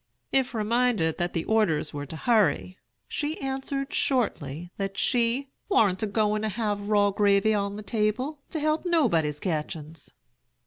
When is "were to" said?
1.93-2.15